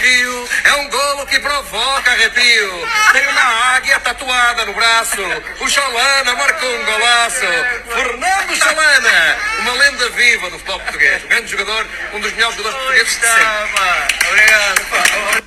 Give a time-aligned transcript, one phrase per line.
[0.00, 2.72] Rio, é um golo que provoca arrepio.
[3.12, 5.20] Tem uma águia tatuada no braço,
[5.60, 7.46] o Chalana marcou um golaço.
[7.86, 11.24] Fernando Chalana, uma lenda viva do futebol português.
[11.24, 13.44] Um grande jogador, um dos melhores jogadores portugueses de sempre.
[14.30, 15.44] Obrigado.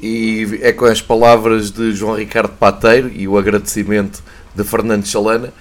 [0.00, 4.22] E é com as palavras de João Ricardo Pateiro e o agradecimento
[4.54, 5.52] de Fernando Chalana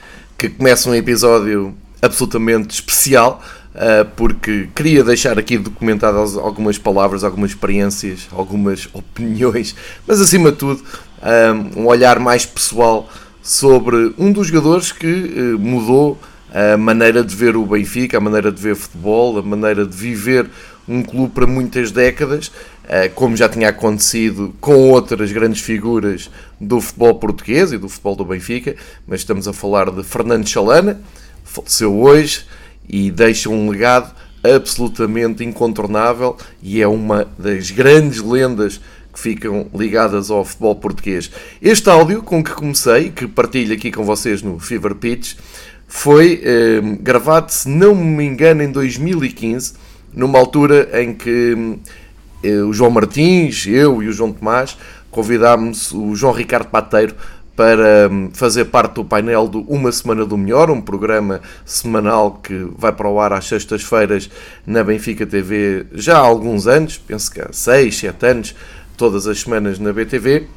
[0.41, 3.43] que começa um episódio absolutamente especial
[4.15, 9.75] porque queria deixar aqui documentadas algumas palavras, algumas experiências, algumas opiniões,
[10.05, 10.83] mas acima de tudo
[11.75, 13.09] um, um olhar mais pessoal
[13.41, 16.19] sobre um dos jogadores que uh, mudou
[16.53, 20.49] a maneira de ver o Benfica, a maneira de ver futebol, a maneira de viver
[20.87, 22.51] um clube para muitas décadas,
[22.87, 28.15] eh, como já tinha acontecido com outras grandes figuras do futebol português e do futebol
[28.17, 28.75] do Benfica,
[29.07, 30.99] mas estamos a falar de Fernando Chalana,
[31.45, 32.45] faleceu hoje
[32.87, 38.81] e deixa um legado absolutamente incontornável e é uma das grandes lendas
[39.13, 41.29] que ficam ligadas ao futebol português.
[41.61, 45.35] Este áudio com que comecei, que partilho aqui com vocês no Fever Pitch,
[45.87, 49.73] foi eh, gravado, se não me engano, em 2015,
[50.13, 51.77] numa altura em que
[52.41, 54.77] eh, o João Martins, eu e o João Tomás
[55.11, 57.13] convidámos o João Ricardo Pateiro
[57.55, 62.67] para hum, fazer parte do painel do Uma Semana do Melhor, um programa semanal que
[62.77, 64.29] vai para o ar às sextas-feiras
[64.65, 68.55] na Benfica TV já há alguns anos, penso que há 6, 7 anos,
[68.95, 70.47] todas as semanas na BTV.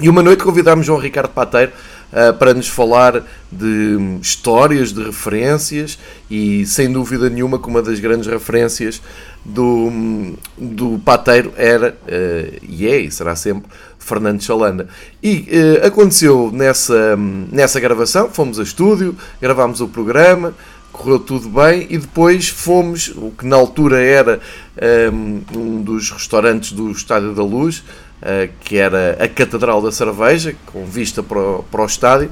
[0.00, 1.72] E uma noite convidámos João Ricardo Pateiro
[2.10, 5.98] uh, para nos falar de hum, histórias, de referências
[6.30, 9.02] e sem dúvida nenhuma que uma das grandes referências
[9.44, 13.70] do, hum, do Pateiro era uh, e é e será sempre
[14.00, 14.88] Fernando Chalanda.
[15.22, 15.48] E
[15.82, 20.52] uh, aconteceu nessa, hum, nessa gravação, fomos a estúdio, gravámos o programa,
[20.90, 24.40] correu tudo bem e depois fomos, o que na altura era
[25.54, 27.84] um dos restaurantes do Estádio da Luz,
[28.22, 32.30] eh, que era a Catedral da Cerveja, com vista para o, para o estádio.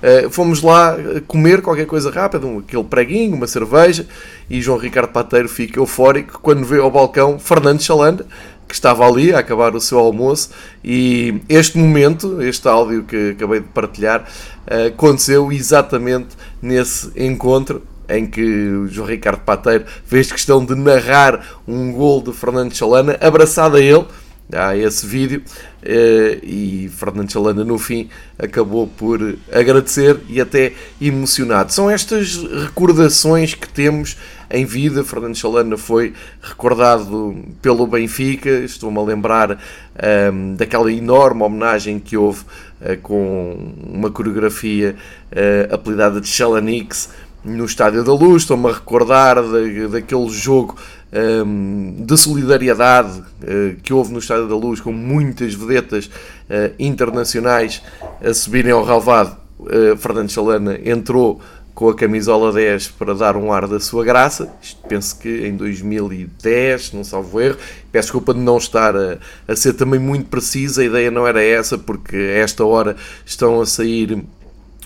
[0.00, 4.06] Uh, fomos lá comer qualquer coisa rápida, um, aquele preguinho, uma cerveja,
[4.48, 8.26] e João Ricardo Pateiro fica eufórico quando vê ao balcão Fernando Chalanda,
[8.70, 10.50] que estava ali a acabar o seu almoço,
[10.82, 16.28] e este momento, este áudio que acabei de partilhar, uh, aconteceu exatamente
[16.62, 22.32] nesse encontro em que o João Ricardo Pateiro fez questão de narrar um gol de
[22.32, 24.06] Fernando Chalana, abraçado a ele,
[24.52, 25.42] há esse vídeo
[25.82, 31.72] eh, e Fernando Chalana no fim acabou por agradecer e até emocionado.
[31.72, 34.16] São estas recordações que temos
[34.50, 35.04] em vida.
[35.04, 36.12] Fernando Chalana foi
[36.42, 39.56] recordado pelo Benfica, estou-me a lembrar um,
[39.98, 42.42] ehm, daquela enorme homenagem que houve
[42.80, 44.96] uh, com uma coreografia
[45.30, 47.08] uh, apelidada de Chalanix
[47.44, 50.76] no Estádio da Luz, estou-me a recordar da, daquele jogo
[51.12, 57.82] um, de solidariedade uh, que houve no Estádio da Luz, com muitas vedetas uh, internacionais
[58.22, 59.36] a subirem ao relvado.
[59.58, 61.40] Uh, Fernando Chalana entrou
[61.74, 64.52] com a camisola 10 para dar um ar da sua graça.
[64.62, 67.56] Isto penso que em 2010, não salvo erro.
[67.90, 71.42] Peço desculpa de não estar a, a ser também muito preciso, a ideia não era
[71.42, 74.22] essa, porque a esta hora estão a sair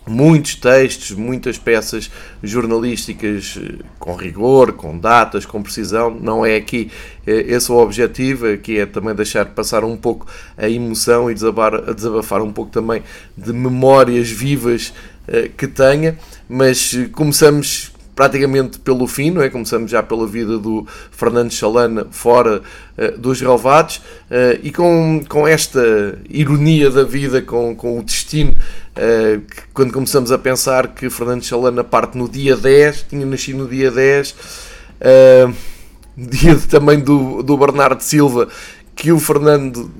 [0.06, 2.10] muitos textos, muitas peças
[2.42, 6.10] jornalísticas eh, com rigor, com datas, com precisão.
[6.10, 6.90] Não é aqui
[7.26, 12.42] eh, esse o objetivo, aqui é também deixar passar um pouco a emoção e desabafar
[12.42, 13.02] um pouco também
[13.36, 14.92] de memórias vivas
[15.56, 16.18] que tenha,
[16.48, 19.50] mas começamos praticamente pelo fim, não é?
[19.50, 22.62] Começamos já pela vida do Fernando Chalana fora
[22.96, 28.52] uh, dos relevados uh, e com, com esta ironia da vida, com, com o destino,
[28.52, 33.58] uh, que, quando começamos a pensar que Fernando Chalana parte no dia 10, tinha nascido
[33.58, 34.34] no dia 10,
[36.16, 38.48] dia também do, do Bernardo Silva,
[38.94, 39.90] que o Fernando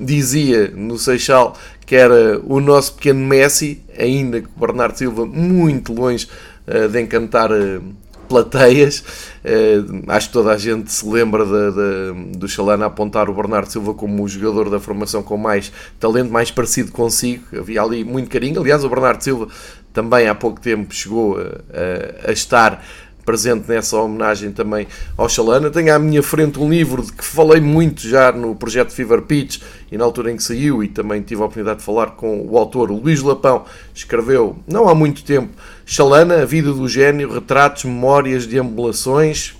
[0.00, 1.54] dizia no Seixal
[1.88, 6.28] que era o nosso pequeno Messi, ainda que o Bernardo Silva muito longe
[6.66, 7.80] eh, de encantar eh,
[8.28, 9.02] plateias.
[9.42, 13.72] Uh, acho que toda a gente se lembra de, de, do Chalana apontar o Bernardo
[13.72, 17.44] Silva como o jogador da formação com mais talento, mais parecido consigo.
[17.58, 18.60] Havia ali muito carinho.
[18.60, 19.48] Aliás, o Bernardo Silva
[19.90, 22.84] também há pouco tempo chegou a, a, a estar
[23.28, 25.68] presente nessa homenagem também ao Chalana.
[25.68, 29.60] Tenho à minha frente um livro de que falei muito já no projeto Fever Pitch
[29.92, 32.56] e na altura em que saiu, e também tive a oportunidade de falar com o
[32.56, 35.50] autor, Luís Lapão, escreveu, não há muito tempo,
[35.84, 39.54] Chalana, A Vida do Gênio, Retratos, Memórias, Deambulações,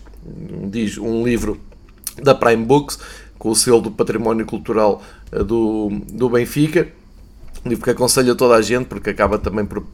[0.70, 1.60] diz um livro
[2.22, 2.98] da Prime Books,
[3.38, 6.88] com o selo do Património Cultural eh, do, do Benfica
[7.66, 9.84] livro que aconselho a toda a gente porque acaba também por uh,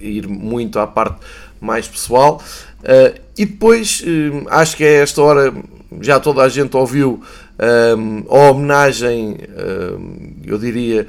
[0.00, 1.20] ir muito à parte
[1.60, 2.42] mais pessoal.
[2.80, 5.54] Uh, e depois uh, acho que é esta hora
[6.00, 7.22] já toda a gente ouviu
[7.96, 9.38] um, a homenagem,
[9.98, 11.06] um, eu diria,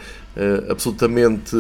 [0.70, 1.56] absolutamente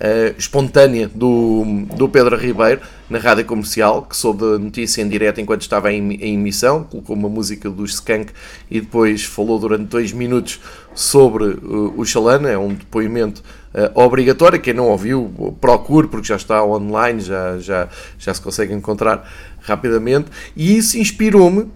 [0.00, 5.40] uh, espontânea do, do Pedro Ribeiro na rádio comercial, que soube a notícia em direto
[5.40, 8.32] enquanto estava em, em emissão, colocou uma música dos Skank
[8.70, 10.60] e depois falou durante dois minutos
[10.94, 13.42] sobre uh, o Xalana, é um depoimento
[13.74, 17.88] uh, obrigatório, quem não ouviu procure porque já está online, já, já,
[18.18, 19.28] já se consegue encontrar
[19.62, 20.26] rapidamente,
[20.56, 21.66] e isso inspirou-me,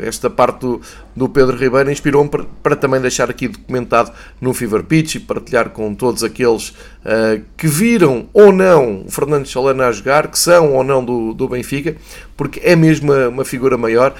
[0.00, 0.80] esta parte do,
[1.14, 5.70] do Pedro Ribeiro inspirou-me para, para, também deixar aqui documentado no Fever Pitch e partilhar
[5.70, 10.74] com todos aqueles uh, que viram ou não o Fernando Chalana a jogar, que são
[10.74, 11.96] ou não do, do Benfica,
[12.36, 14.14] porque é mesmo uma, uma figura maior,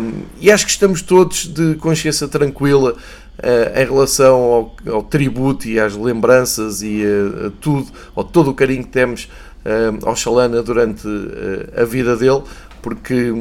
[0.00, 2.96] um, e acho que estamos todos de consciência tranquila
[3.40, 8.50] Uh, em relação ao, ao, tributo e às lembranças e a, a tudo, ou todo
[8.50, 9.30] o carinho que temos
[9.64, 12.42] uh, ao Chalana durante uh, a vida dele,
[12.82, 13.32] porque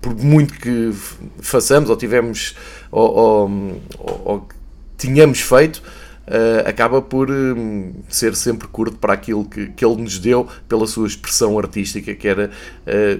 [0.00, 0.92] por muito que
[1.40, 2.54] façamos ou tivemos
[2.90, 3.82] ou, ou,
[4.24, 4.48] ou
[4.96, 5.82] tínhamos feito,
[6.28, 10.86] uh, acaba por um, ser sempre curto para aquilo que, que ele nos deu pela
[10.86, 12.50] sua expressão artística, que era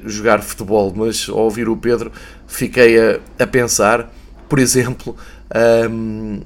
[0.05, 0.93] jogar futebol.
[0.95, 2.13] Mas ao ouvir o Pedro,
[2.47, 4.13] fiquei a, a pensar,
[4.49, 5.17] por exemplo,
[5.91, 6.41] um,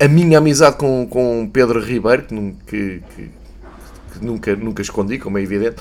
[0.00, 2.24] a minha amizade com, com Pedro Ribeiro,
[2.66, 3.30] que, que
[4.12, 5.76] que nunca, nunca escondi, como é evidente,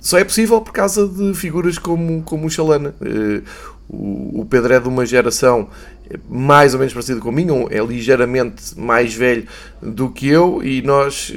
[0.00, 2.94] só é possível por causa de figuras como, como o Chalana.
[3.00, 3.42] Uh,
[3.88, 5.68] o, o Pedro é de uma geração
[6.28, 9.46] mais ou menos parecida com a minha, é ligeiramente mais velho
[9.80, 11.34] do que eu, e nós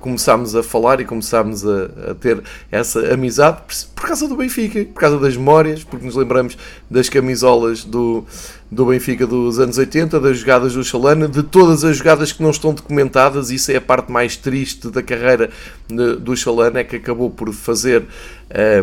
[0.00, 3.62] começámos a falar e começámos a, a, ter essa amizade
[3.94, 6.58] por, causa do Benfica, por causa das memórias, porque nos lembramos
[6.90, 8.24] das camisolas do,
[8.70, 12.50] do Benfica dos anos 80, das jogadas do Chalana, de todas as jogadas que não
[12.50, 15.50] estão documentadas, isso é a parte mais triste da carreira
[15.88, 18.04] de, do Chalana, é que acabou por fazer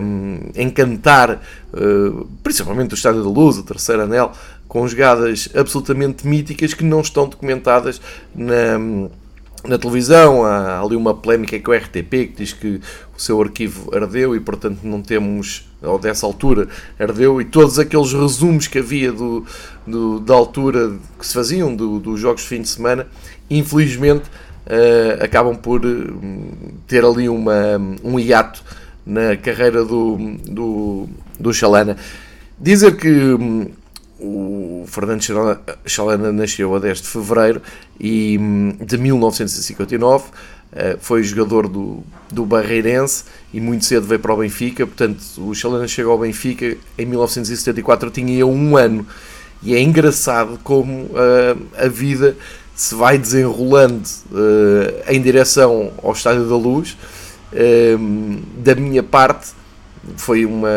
[0.01, 1.41] um, encantar,
[1.73, 4.31] uh, principalmente o Estádio da Luz, o terceiro anel,
[4.67, 7.99] com jogadas absolutamente míticas que não estão documentadas
[8.33, 9.09] na
[9.65, 12.79] na televisão, há ali uma polémica com o RTP que diz que
[13.15, 16.67] o seu arquivo ardeu e, portanto, não temos, ou dessa altura,
[16.97, 19.45] ardeu, e todos aqueles resumos que havia do,
[19.85, 23.07] do da altura que se faziam do, dos jogos de fim de semana,
[23.49, 24.29] infelizmente,
[24.65, 26.51] uh, acabam por hum,
[26.87, 28.63] ter ali uma, um hiato
[29.05, 31.09] na carreira do, do,
[31.39, 31.97] do Chalana.
[32.57, 33.67] Dizer que hum,
[34.19, 35.21] o Fernando
[35.85, 37.61] Chalana nasceu a 10 de fevereiro
[37.99, 40.25] e, hum, de 1959,
[40.71, 44.85] eh, foi jogador do, do Barreirense e muito cedo veio para o Benfica.
[44.85, 49.05] Portanto, o Chalana chegou ao Benfica em 1974, tinha um ano.
[49.61, 52.35] E é engraçado como uh, a vida
[52.73, 56.95] se vai desenrolando uh, em direção ao Estádio da Luz.
[57.51, 59.49] Uh, da minha parte,
[60.15, 60.69] foi, uma,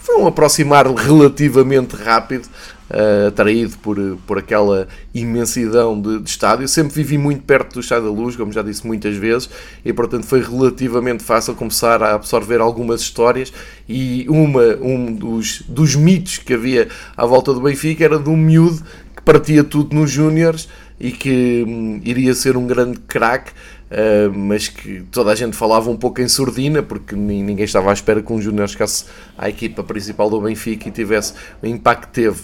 [0.00, 2.48] foi um aproximar relativamente rápido
[2.90, 3.96] uh, atraído por,
[4.26, 6.66] por aquela imensidão de, de, estádio.
[6.68, 9.48] Sempre vivi muito perto do Estádio da Luz, como já disse muitas vezes,
[9.84, 13.52] e portanto foi relativamente fácil começar a absorver algumas histórias.
[13.88, 18.36] E uma, um dos, dos mitos que havia à volta do Benfica era de um
[18.36, 18.82] miúdo
[19.16, 23.52] que partia tudo nos Júniores e que hum, iria ser um grande craque.
[23.90, 27.92] Uh, mas que toda a gente falava um pouco em surdina, porque ninguém estava à
[27.92, 32.12] espera que um Júnior chegasse à equipa principal do Benfica e tivesse o impacto que
[32.12, 32.38] teve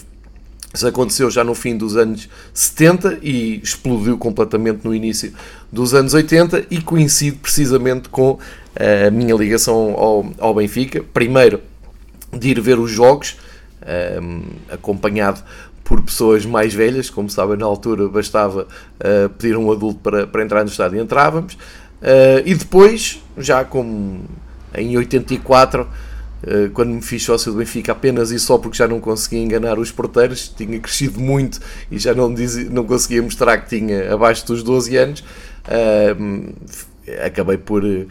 [0.73, 5.33] isso aconteceu já no fim dos anos 70 e explodiu completamente no início
[5.71, 8.37] dos anos 80 e coincide precisamente com
[8.75, 11.03] eh, a minha ligação ao, ao Benfica.
[11.13, 11.61] Primeiro,
[12.31, 13.37] de ir ver os jogos,
[14.21, 15.41] um, eh, acompanhado
[15.87, 18.63] por pessoas mais velhas, como sabem, na altura bastava
[18.99, 21.53] uh, pedir um adulto para, para entrar no estádio e entrávamos.
[21.53, 24.25] Uh, e depois, já como
[24.75, 26.06] em 84, eh,
[26.73, 29.91] quando me fiz sócio do Benfica apenas e só porque já não conseguia enganar os
[29.91, 34.61] porteiros, tinha crescido muito e já não, dizia, não conseguia mostrar que tinha abaixo dos
[34.61, 35.19] 12 anos,
[35.67, 36.53] uh,
[37.25, 38.07] acabei por uh,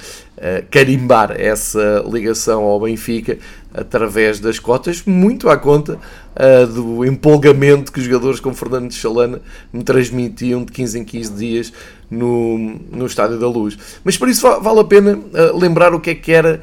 [0.70, 3.38] carimbar essa ligação ao Benfica
[3.72, 5.98] através das cotas, muito à conta
[6.34, 9.40] uh, do empolgamento que os jogadores como Fernando de Chalana
[9.72, 11.72] me transmitiam de 15 em 15 dias
[12.10, 12.58] no,
[12.90, 13.78] no Estádio da Luz.
[14.02, 15.18] Mas por isso vale a pena
[15.54, 16.60] lembrar o que é que era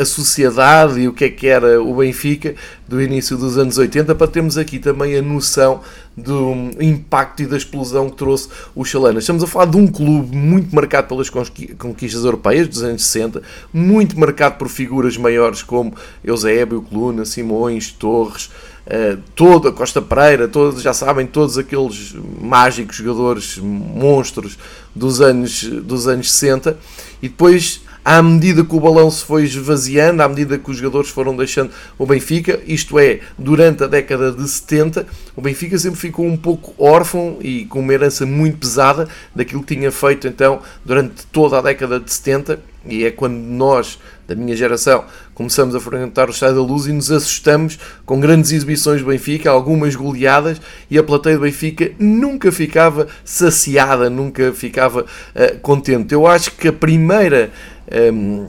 [0.00, 2.54] a sociedade e o que é que era o Benfica
[2.86, 5.80] do início dos anos 80 para termos aqui também a noção
[6.16, 9.20] do impacto e da explosão que trouxe o Chalana.
[9.20, 13.42] Estamos a falar de um clube muito marcado pelas conquistas europeias dos anos 60,
[13.72, 15.94] muito marcado por figuras maiores como
[16.24, 18.50] Eusébio, Coluna, Simões, Torres,
[18.88, 24.56] Uh, toda a Costa Pereira, todos, já sabem, todos aqueles mágicos jogadores, monstros
[24.94, 26.74] dos anos, dos anos 60,
[27.20, 31.10] e depois à medida que o balão se foi esvaziando, à medida que os jogadores
[31.10, 36.26] foram deixando o Benfica, isto é, durante a década de 70, o Benfica sempre ficou
[36.26, 41.26] um pouco órfão e com uma herança muito pesada daquilo que tinha feito então durante
[41.26, 46.28] toda a década de 70 e é quando nós, da minha geração, começamos a frequentar
[46.28, 50.96] o Estádio da Luz e nos assustamos com grandes exibições do Benfica, algumas goleadas, e
[50.96, 56.14] a plateia do Benfica nunca ficava saciada, nunca ficava uh, contente.
[56.14, 57.50] Eu acho que a primeira.
[57.90, 58.46] Um, ehm,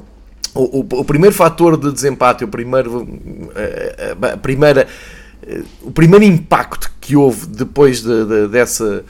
[0.53, 3.07] o, o, o, primeiro fator de desempate, o primeiro,
[3.55, 4.87] eh, a, a primeira
[5.45, 9.03] eh, o primeiro impacto que houve depois de, de, dessa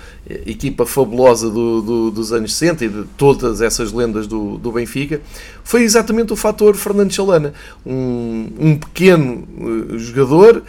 [0.46, 5.22] equipa fabulosa do, do, dos anos 60 e de todas essas lendas do, do Benfica
[5.64, 7.54] foi exatamente o fator Fernando Chalana.
[7.86, 9.48] Um, um pequeno
[9.98, 10.64] jogador,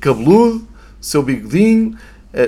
[0.00, 0.66] cabeludo,
[1.00, 1.96] seu bigodinho,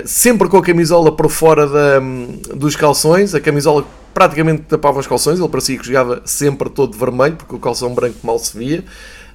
[0.05, 5.07] sempre com a camisola por fora da, um, dos calções, a camisola praticamente tapava os
[5.07, 8.83] calções, ele parecia que jogava sempre todo vermelho, porque o calção branco mal se via.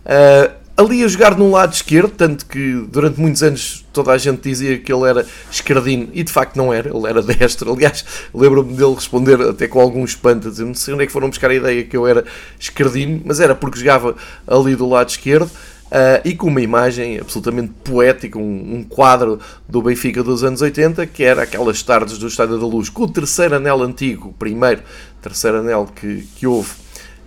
[0.05, 4.41] Uh, ali a jogar no lado esquerdo, tanto que durante muitos anos toda a gente
[4.41, 7.73] dizia que ele era esquerdino e de facto não era, ele era destro.
[7.73, 8.05] Aliás,
[8.35, 11.29] lembro-me dele responder até com algum espanto, a dizer: Não sei onde é que foram
[11.29, 12.25] buscar a ideia que eu era
[12.59, 14.17] esquerdino, mas era porque jogava
[14.47, 15.51] ali do lado esquerdo.
[15.91, 21.05] Uh, e com uma imagem absolutamente poética, um, um, quadro do Benfica dos anos 80,
[21.07, 24.83] que era aquelas tardes do Estádio da Luz, com o terceiro anel antigo, o primeiro
[25.21, 26.71] terceiro anel que, que houve,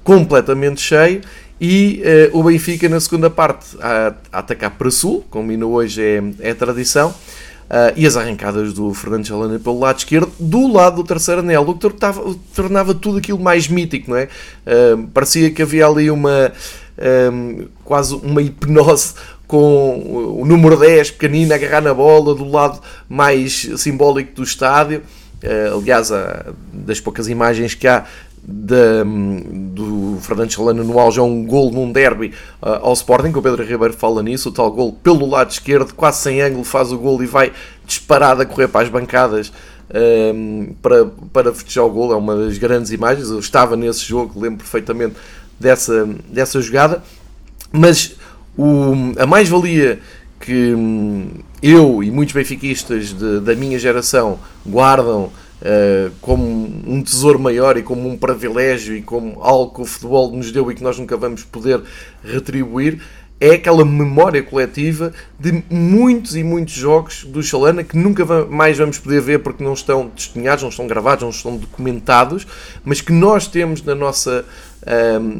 [0.02, 1.22] completamente cheio,
[1.60, 2.02] e
[2.32, 6.54] uh, o Benfica na segunda parte a, a, atacar para sul, como hoje é, é
[6.54, 7.14] tradição,
[7.70, 11.62] uh, e as arrancadas do Fernando Chalana pelo lado esquerdo, do lado do terceiro anel,
[11.64, 11.90] o que
[12.56, 14.28] tornava, tudo aquilo mais mítico, não é?
[14.66, 16.52] Uh, parecia que havia ali uma
[17.32, 19.14] um, quase uma hipnose
[19.48, 22.80] com o número 10 pequenino a agarrar na bola do lado
[23.10, 25.02] mais simbólico do estádio.
[25.44, 26.10] Uh, aliás,
[26.72, 28.06] das poucas imagens que há
[28.46, 33.40] da, do Fernando Chalana no auge é um gol num derby uh, ao Sporting, que
[33.40, 36.92] o Pedro Ribeiro fala nisso, o tal gol pelo lado esquerdo, quase sem ângulo, faz
[36.92, 37.54] o gol e vai
[37.86, 39.52] disparado a correr para as bancadas
[40.36, 44.40] um, para, para festejar o gol, é uma das grandes imagens, eu estava nesse jogo,
[44.40, 45.16] lembro perfeitamente
[45.60, 47.04] dessa, dessa jogada,
[47.72, 48.16] mas
[48.58, 50.00] o, a mais-valia
[50.40, 51.30] que hum,
[51.62, 55.32] eu e muitos benfiquistas de, da minha geração guardam
[55.64, 56.46] uh, como
[56.86, 60.70] um tesouro maior e como um privilégio e como algo que o futebol nos deu
[60.70, 61.82] e que nós nunca vamos poder
[62.24, 63.02] retribuir,
[63.40, 69.00] é aquela memória coletiva de muitos e muitos jogos do Xalana que nunca mais vamos
[69.00, 72.48] poder ver porque não estão testemunhados, não estão gravados, não estão documentados,
[72.86, 74.46] mas que nós temos na nossa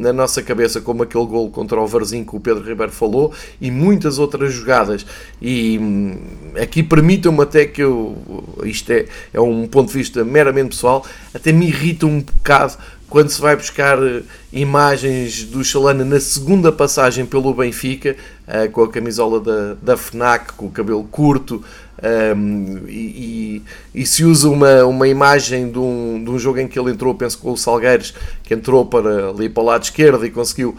[0.00, 3.70] na nossa cabeça, como aquele gol contra o Varzinho que o Pedro Ribeiro falou, e
[3.70, 5.04] muitas outras jogadas.
[5.40, 6.18] E hum,
[6.60, 8.16] aqui permitam-me até que eu,
[8.64, 12.76] isto é, é um ponto de vista meramente pessoal, até me irrita um bocado
[13.14, 14.22] quando se vai buscar eh,
[14.52, 18.16] imagens do Chalana na segunda passagem pelo Benfica,
[18.48, 21.62] uh, com a camisola da, da FNAC, com o cabelo curto,
[22.02, 23.62] um, e,
[23.94, 26.90] e, e, se usa uma, uma imagem de um, de um jogo em que ele
[26.90, 30.76] entrou, penso com o Salgueiros, que entrou para ali para o lado esquerdo e conseguiu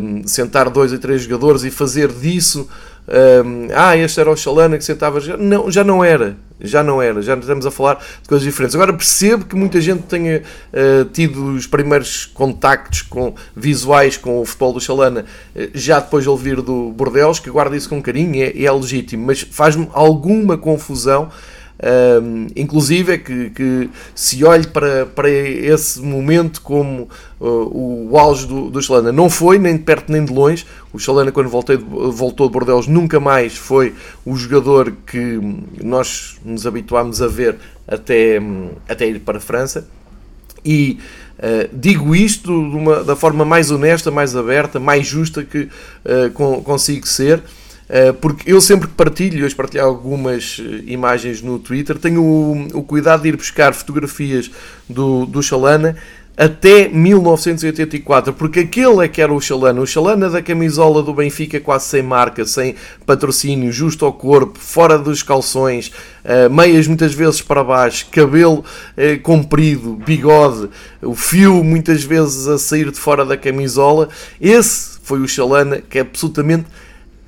[0.00, 2.68] um, sentar dois ou três jogadores e fazer disso
[3.08, 5.18] um, ah, este era o Chalana que sentava.
[5.38, 6.36] Não, já não era.
[6.60, 7.22] Já não era.
[7.22, 8.74] Já estamos a falar de coisas diferentes.
[8.74, 14.44] Agora percebo que muita gente tenha uh, tido os primeiros contactos com, visuais com o
[14.44, 15.24] futebol do Chalana
[15.56, 19.26] uh, já depois de ouvir do Bordeaux, que guarda isso com carinho, é, é legítimo,
[19.26, 21.30] mas faz-me alguma confusão
[21.80, 27.08] um, inclusive é que, que, se olhe para, para esse momento como
[27.38, 29.12] uh, o auge do, do Chalana.
[29.12, 30.66] Não foi nem de perto nem de longe.
[30.92, 33.94] O Chalana, quando voltei, voltou de Bordeaux, nunca mais foi
[34.24, 35.40] o jogador que
[35.82, 37.56] nós nos habituámos a ver
[37.86, 38.40] até,
[38.88, 39.86] até ir para a França.
[40.64, 40.98] E
[41.38, 45.68] uh, digo isto uma, da forma mais honesta, mais aberta, mais justa que
[46.04, 47.40] uh, consigo ser.
[47.88, 52.78] Eh, porque eu sempre que partilho, eu partilho algumas eh, imagens no Twitter, tenho o,
[52.78, 54.50] o cuidado de ir buscar fotografias
[54.88, 55.96] do, do Chalana
[56.36, 61.58] até 1984, porque aquele é que era o Chalana, o Chalana da camisola do Benfica
[61.58, 65.90] quase sem marca, sem patrocínio, justo ao corpo, fora dos calções,
[66.24, 68.64] uh, meias muitas vezes para baixo, cabelo
[69.24, 70.68] comprido, bigode,
[71.02, 74.08] o fio muitas vezes a sair de fora da camisola,
[74.40, 76.66] esse foi o Chalana que é absolutamente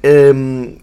[0.04, 0.76] um,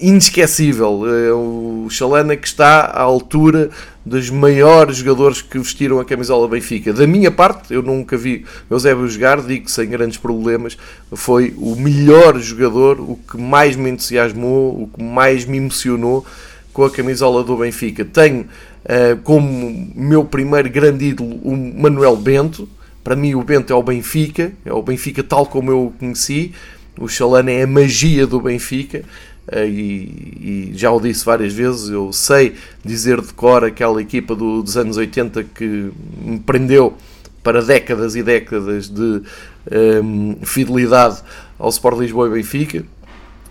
[0.00, 1.02] inesquecível.
[1.06, 3.70] É o Chalana que está à altura
[4.04, 6.92] dos maiores jogadores que vestiram a camisola Benfica.
[6.92, 10.76] Da minha parte, eu nunca vi Eusébio jogar, digo sem grandes problemas,
[11.12, 16.24] foi o melhor jogador, o que mais me entusiasmou, o que mais me emocionou
[16.72, 18.04] com a camisola do Benfica.
[18.04, 22.68] Tenho uh, como meu primeiro grande ídolo o Manuel Bento,
[23.04, 26.54] Para mim, o Bento é o Benfica, é o Benfica tal como eu o conheci.
[26.98, 29.04] O Chalana é a magia do Benfica.
[29.48, 34.34] Eh, e, e, já o disse várias vezes, eu sei dizer de cor aquela equipa
[34.34, 35.90] do, dos anos 80 que
[36.22, 36.96] me prendeu
[37.42, 39.22] para décadas e décadas de um,
[39.70, 41.18] ehm, fidelidade
[41.58, 42.84] ao Sport Lisboa e Benfica.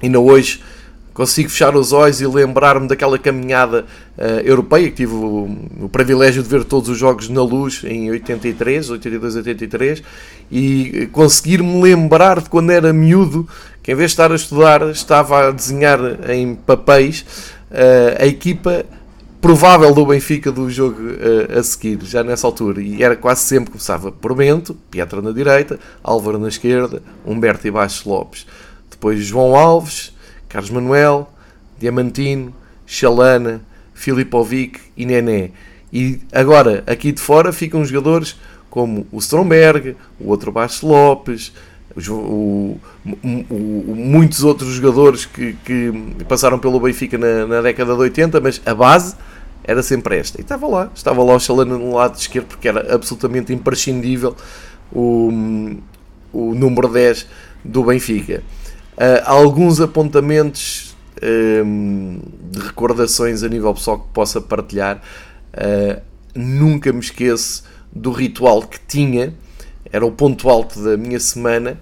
[0.02, 0.62] Não hoje
[1.14, 3.86] consigo fechar os olhos e lembrar-me daquela caminhada
[4.18, 5.50] uh, europeia que tive o,
[5.82, 10.04] o, privilégio de ver todos os jogos na luz em 83, 82, 83
[10.52, 13.48] e conseguir-me lembrar de quando era miúdo
[13.82, 17.26] que em vez de estar a estudar estava a desenhar em papéis
[17.70, 18.86] uh, a equipa
[19.44, 22.82] provável do Benfica do jogo uh, a seguir, já nessa altura.
[22.82, 27.72] E era quase sempre, começava por Bento, Pietra na direita, Álvaro na esquerda, Humberto e
[27.72, 28.48] Baixo Lopes.
[28.90, 30.13] Depois João Alves,
[30.54, 31.28] Carlos Manuel,
[31.80, 32.54] Diamantino,
[32.86, 33.60] Chalana,
[33.92, 35.50] Filipovic e Nené.
[35.92, 41.52] E agora, aqui de fora, ficam jogadores como o Stromberg, o outro Baixo Lopes,
[42.08, 45.92] o, o, muitos outros jogadores que, que
[46.30, 49.16] passaram pelo Benfica na, na, década de 80, mas a base
[49.64, 50.40] era sempre esta.
[50.40, 54.36] E estava lá, estava lá o Chalana no lado esquerdo, porque era absolutamente imprescindível
[54.92, 55.32] o,
[56.32, 57.26] o número 10
[57.64, 58.44] do Benfica.
[58.98, 60.96] Uh, alguns apontamentos
[61.66, 62.20] um,
[62.52, 65.02] de recordações a nível pessoal que possa partilhar.
[65.54, 66.02] Uh,
[66.36, 69.34] nunca me esqueço do ritual que tinha,
[69.92, 71.80] era o ponto alto da minha semana,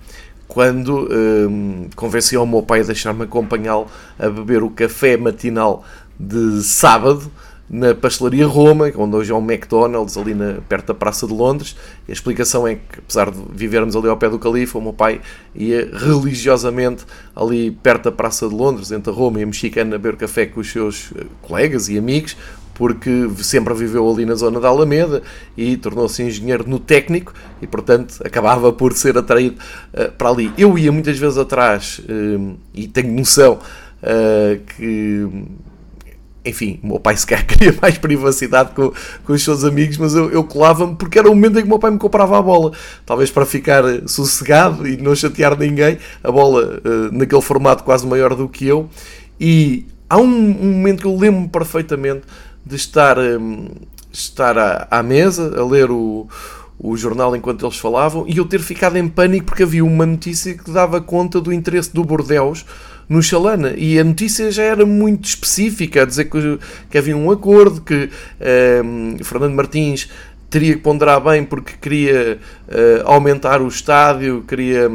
[0.47, 3.87] quando um, convenci o meu pai a deixar-me acompanhá-lo
[4.19, 5.85] a beber o café matinal
[6.19, 7.31] de sábado
[7.71, 11.73] na pastelaria Roma, onde hoje é um McDonald's, ali na, perto da Praça de Londres.
[12.05, 14.91] E a explicação é que, apesar de vivermos ali ao pé do Califa, o meu
[14.91, 15.21] pai
[15.55, 19.97] ia religiosamente ali perto da Praça de Londres, entre a Roma e a Mexicana, a
[19.97, 22.35] beber café com os seus eh, colegas e amigos,
[22.73, 25.21] porque sempre viveu ali na zona da Alameda
[25.55, 29.61] e tornou-se engenheiro no técnico e, portanto, acabava por ser atraído
[29.93, 30.51] uh, para ali.
[30.57, 33.59] Eu ia muitas vezes atrás uh, e tenho noção
[34.01, 35.27] uh, que
[36.43, 38.91] enfim, o meu pai sequer queria mais privacidade com,
[39.23, 41.69] com os seus amigos, mas eu, eu colava-me porque era o momento em que o
[41.69, 42.71] meu pai me comprava a bola.
[43.05, 48.35] Talvez para ficar sossegado e não chatear ninguém, a bola uh, naquele formato quase maior
[48.35, 48.89] do que eu.
[49.39, 52.21] E há um, um momento que eu lembro-me perfeitamente
[52.65, 53.67] de estar, um,
[54.11, 56.27] estar à, à, mesa a ler o,
[56.79, 60.53] o jornal enquanto eles falavam e eu ter ficado em pânico porque havia uma notícia
[60.55, 62.65] que dava conta do interesse do Bordeus
[63.11, 63.73] no Chalana.
[63.75, 68.09] E a notícia já era muito específica, a dizer que, que havia um acordo, que
[68.83, 70.09] um, ehm, Fernando Martins
[70.49, 74.89] teria que ponderar bem porque queria uh, aumentar o estádio, queria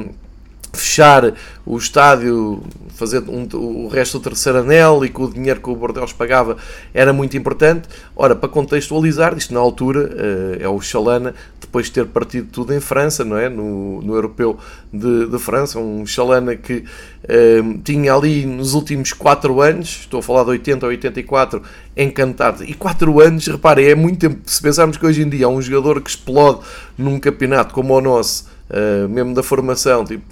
[0.73, 5.69] fechar o estádio, fazer um, o resto do terceiro anel e com o dinheiro que
[5.69, 6.57] o Bordeaux pagava
[6.95, 7.89] era muito importante.
[8.15, 12.73] Ora, para contextualizar, isto na altura uh, é o Chalana, depois de ter partido tudo
[12.73, 13.49] em França, não é?
[13.49, 14.57] No, no Europeu
[14.93, 16.85] de, de França, um Chalana que
[17.25, 21.63] uh, tinha ali nos últimos 4 anos, estou a falar de 80 a 84,
[21.97, 22.65] encantado.
[22.65, 24.41] E 4 anos, reparem, é muito tempo.
[24.47, 26.61] Se pensarmos que hoje em dia há um jogador que explode
[26.97, 30.25] num campeonato como o nosso Uh, mesmo da formação, tipo,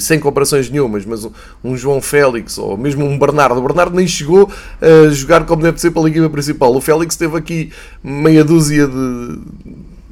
[0.00, 1.30] sem comparações nenhumas, mas um,
[1.64, 3.58] um, João Félix ou mesmo um Bernardo.
[3.58, 6.74] O Bernardo nem chegou a jogar como deve ser para a equipa principal.
[6.76, 7.72] O Félix teve aqui
[8.04, 9.38] meia dúzia de,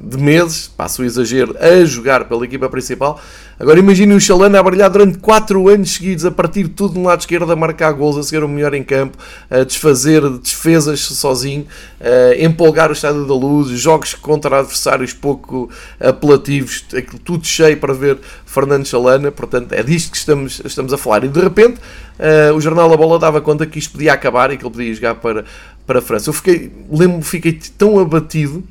[0.03, 3.21] de meses, passo o exagero, a jogar pela equipa principal.
[3.59, 7.05] Agora imagine o Chalana a brilhar durante 4 anos seguidos, a partir de tudo no
[7.05, 9.15] lado esquerdo, a marcar gols, a ser o melhor em campo,
[9.51, 11.67] a desfazer defesas sozinho,
[11.99, 16.83] a empolgar o estádio da luz, jogos contra adversários pouco apelativos,
[17.23, 19.31] tudo cheio para ver Fernando Chalana.
[19.31, 21.23] Portanto, é disto que estamos, estamos a falar.
[21.23, 21.79] E de repente,
[22.19, 24.93] uh, o jornal A Bola dava conta que isto podia acabar e que ele podia
[24.95, 25.45] jogar para,
[25.85, 26.29] para a França.
[26.29, 28.63] Eu fiquei, lembro fiquei tão abatido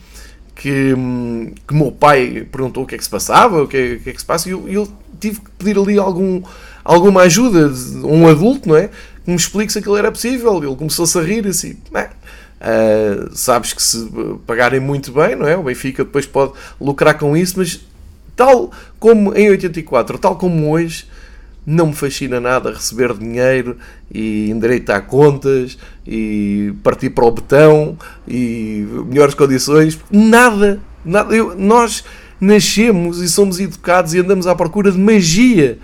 [0.60, 0.94] que,
[1.66, 4.10] que meu pai perguntou o que é que se passava, o que é, o que,
[4.10, 6.42] é que se passa, e eu, eu, tive que pedir ali algum,
[6.84, 7.72] alguma ajuda,
[8.04, 8.88] um adulto, não é?
[9.24, 10.62] Que me explique se aquilo era possível.
[10.62, 14.06] Ele começou-se a rir assim, uh, sabes que se
[14.46, 15.56] pagarem muito bem, não é?
[15.56, 17.80] O Benfica depois pode lucrar com isso, mas
[18.36, 21.06] tal como em 84, tal como hoje,
[21.70, 23.76] não me fascina nada receber dinheiro
[24.12, 29.96] e endireitar contas e partir para o betão e melhores condições.
[30.10, 30.80] Nada.
[31.04, 31.34] nada.
[31.34, 32.04] Eu, nós
[32.40, 35.78] nascemos e somos educados e andamos à procura de magia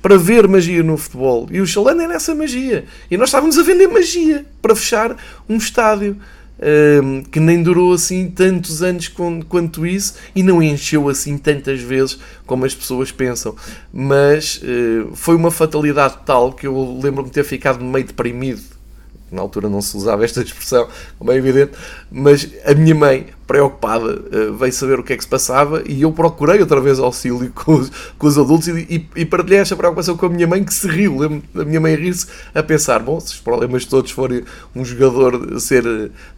[0.00, 1.48] para ver magia no futebol.
[1.50, 2.84] E o Chalana é nessa magia.
[3.10, 5.16] E nós estávamos a vender magia para fechar
[5.48, 6.16] um estádio
[7.30, 9.10] que nem durou assim tantos anos
[9.48, 13.56] quanto isso e não encheu assim tantas vezes como as pessoas pensam.
[13.92, 18.62] Mas uh, foi uma fatalidade tal que eu lembro-me de ter ficado meio deprimido.
[19.30, 20.86] Na altura não se usava esta expressão,
[21.18, 21.72] como é evidente,
[22.10, 26.00] mas a minha mãe preocupada, uh, veio saber o que é que se passava e
[26.00, 29.76] eu procurei outra vez auxílio com os, com os adultos e, e, e partilhei esta
[29.76, 31.18] preocupação com a minha mãe que se riu.
[31.52, 34.42] Da minha mãe rir-se a pensar: bom, se os problemas todos forem
[34.74, 35.84] um jogador ser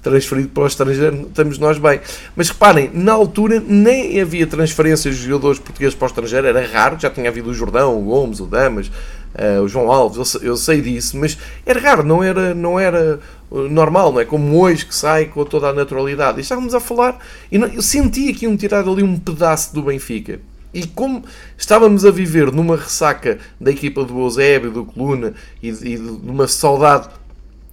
[0.03, 2.01] transferido para o estrangeiro, estamos nós bem.
[2.35, 6.97] Mas reparem, na altura nem havia transferências de jogadores portugueses para o estrangeiro, era raro,
[6.99, 8.91] já tinha havido o Jordão, o Gomes, o Damas.
[9.35, 13.19] Uh, o João Alves, eu, eu, sei disso, mas era raro, não era, não era
[13.55, 14.25] normal, não é?
[14.25, 16.39] Como hoje que sai com toda a naturalidade.
[16.39, 17.19] E estávamos a falar,
[17.51, 20.41] e eu senti aqui um tirado ali um pedaço do Benfica.
[20.73, 21.23] E como
[21.57, 26.49] estávamos a viver numa ressaca da equipa do Eusébio, do Coluna e, e de uma
[26.49, 27.09] saudade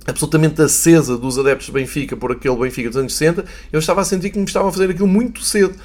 [0.05, 4.05] absolutamente acesa dos adeptos do Benfica por aquele Benfica dos anos 60, eu estava a
[4.05, 5.75] sentir que me estavam a fazer aquilo muito cedo.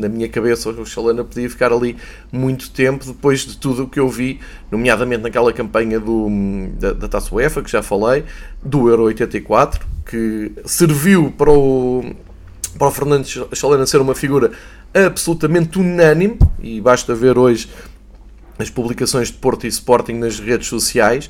[0.00, 1.96] Na minha cabeça, o Chalana podia ficar ali
[2.32, 6.28] muito tempo depois de tudo o que eu vi, nomeadamente naquela campanha do,
[6.78, 8.24] da, da Taça UEFA, que já falei,
[8.62, 12.04] do Euro 84, que serviu para o,
[12.78, 14.50] para o Fernando Chalana ser uma figura
[14.92, 17.68] absolutamente unânime, e basta ver hoje
[18.58, 21.28] as publicações de Porto e Sporting nas redes sociais,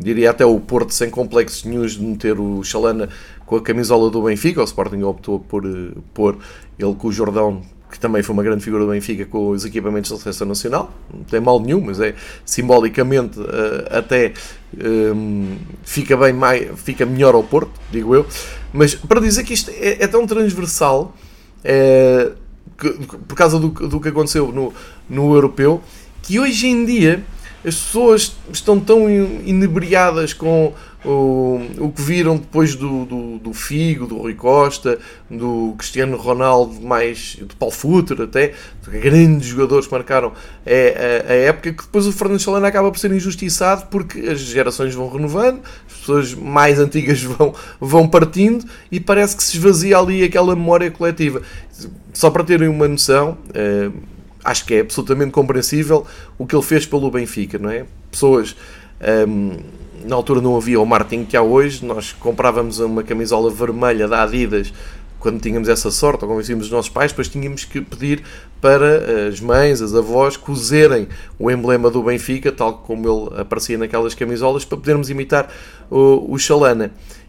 [0.00, 3.08] diria até o Porto sem complexos news de meter o Chalana
[3.48, 4.60] com a camisola do Benfica.
[4.60, 6.36] O Sporting optou por uh, pôr
[6.78, 10.10] ele com o Jordão, que também foi uma grande figura do Benfica, com os equipamentos
[10.10, 10.92] da Seleção Nacional.
[11.12, 13.44] Não tem mal nenhum, mas é simbolicamente uh,
[13.90, 14.34] até
[14.78, 18.26] um, fica, bem mais, fica melhor ao Porto, digo eu.
[18.70, 21.16] Mas para dizer que isto é, é tão transversal.
[21.64, 22.30] É,
[22.78, 22.90] que,
[23.26, 24.72] por causa do, do que aconteceu no,
[25.10, 25.82] no europeu,
[26.22, 27.24] que hoje em dia
[27.64, 30.72] as pessoas estão tão inebriadas com
[31.04, 34.98] o, o que viram depois do, do, do, Figo, do Rui Costa,
[35.30, 38.54] do Cristiano Ronaldo, mais do Paulo Futter até,
[38.86, 40.32] grandes jogadores que marcaram
[40.66, 44.40] é, a, a, época, que depois o Fernando Chalana acaba por ser injustiçado porque as
[44.40, 49.98] gerações vão renovando, as pessoas mais antigas vão, vão partindo e parece que se esvazia
[49.98, 51.42] ali aquela memória coletiva.
[52.12, 53.38] Só para terem uma noção.
[53.54, 53.90] Eh,
[54.48, 56.06] acho que é absolutamente compreensível
[56.38, 57.84] o que ele fez pelo Benfica, não é?
[58.10, 58.56] Pessoas.
[59.28, 59.56] Um,
[60.04, 64.22] na altura não havia o marketing que há hoje, nós comprávamos uma camisola vermelha da
[64.22, 64.72] Adidas
[65.18, 68.22] quando tínhamos essa sorte, ou convencíamos os nossos pais, depois tínhamos que pedir
[68.60, 71.08] para as mães, as avós, cozerem
[71.38, 75.52] o emblema do Benfica, tal como ele aparecia naquelas camisolas, para podermos imitar
[75.90, 76.38] o, o.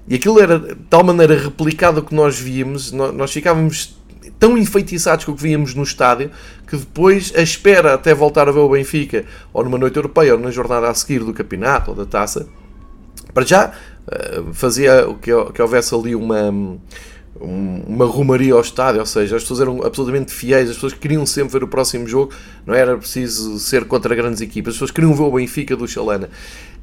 [0.09, 3.95] E aquilo era de tal maneira replicado que nós víamos, nós, ficávamos
[4.39, 6.31] tão enfeitiçados com o que víamos no estádio
[6.67, 10.39] que depois a espera até voltar a ver o Benfica ou numa noite europeia ou
[10.39, 12.47] na jornada a seguir do campeonato ou da taça
[13.33, 13.71] para já
[14.11, 16.51] eh, fazia que, que houvesse ali uma
[17.39, 21.53] uma rumaria ao estádio, ou seja, as pessoas eram absolutamente fiéis, as pessoas queriam sempre
[21.53, 22.33] ver o próximo jogo,
[22.65, 26.27] não era preciso ser contra grandes equipas, as pessoas queriam ver o Benfica do Chalana.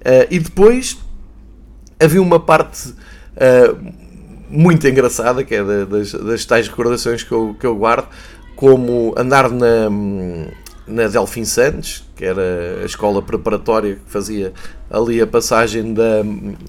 [0.01, 0.97] Uh, e depois
[2.01, 2.95] havia uma parte
[3.37, 3.77] uh,
[4.49, 8.09] muito engraçada, que é das, das tais recordações que eu, que eu guardo,
[8.55, 9.91] como andar na,
[10.87, 14.53] na Delfim Santos, que era a escola preparatória que fazia
[14.91, 16.23] ali a passagem da,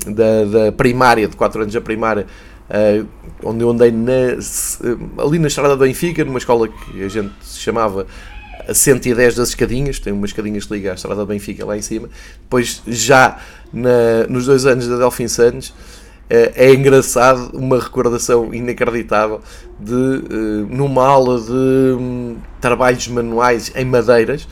[0.06, 2.26] da, da primária, de 4 anos a primária,
[2.70, 3.08] uh,
[3.44, 8.08] onde eu andei na, ali na estrada da Benfica, numa escola que a gente chamava
[8.68, 11.82] a 110 das escadinhas, tem umas escadinhas que liga à estrada da Benfica lá em
[11.82, 12.10] cima.
[12.42, 13.38] Depois, já
[13.72, 15.74] na, nos dois anos da Delfim Santos,
[16.30, 19.42] é, é engraçado, uma recordação inacreditável
[19.80, 24.48] de uh, numa aula de um, trabalhos manuais em madeiras,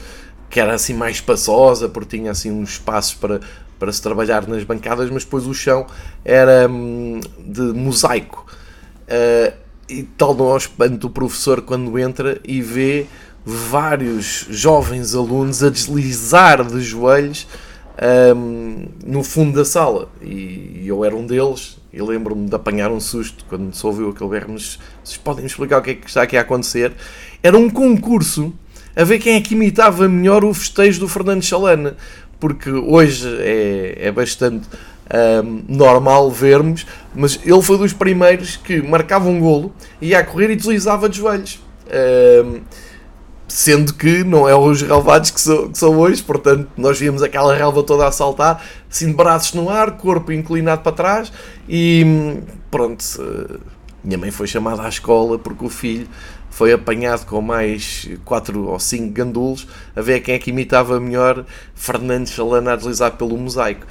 [0.49, 3.41] que era assim mais espaçosa, porque tinha assim uns espaços para,
[3.77, 5.85] para se trabalhar nas bancadas, mas depois o chão
[6.23, 8.45] era um, de mosaico.
[9.03, 13.05] Uh, e tal não ao espanto o professor quando entra e vê
[13.45, 17.45] vários jovens alunos a deslizar de joelhos
[18.36, 20.10] um, no fundo da sala.
[20.21, 24.29] E, eu era um deles e lembro-me de apanhar um susto quando se ouviu aquele
[24.29, 24.53] berro.
[24.53, 26.93] Mas vocês podem me explicar o que é que está aqui a acontecer?
[27.41, 28.53] Era um concurso
[28.95, 31.95] a ver quem é que imitava melhor o festejo do Fernando Chalana.
[32.39, 34.67] Porque hoje é, é bastante
[35.43, 40.51] um, normal vermos, mas ele foi dos primeiros que marcava um golo, ia a correr
[40.51, 41.60] e deslizava de joelhos.
[42.45, 42.62] Um,
[43.47, 47.84] Sendo que não é os relevados que que são hoje, portanto, nós víamos aquela relva
[47.84, 51.31] toda a saltar, assim de braços no ar, corpo inclinado para trás
[51.69, 53.03] e pronto.
[54.03, 56.08] Minha mãe foi chamada à escola porque o filho
[56.55, 61.45] foi apanhado com mais 4 ou 5 gandulos a ver quem é que imitava melhor
[61.75, 63.86] Fernando Chalana a deslizar pelo mosaico.